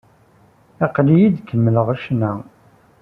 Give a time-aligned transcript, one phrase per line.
[0.85, 2.31] Aql-iyi ad kemmleɣ ccna.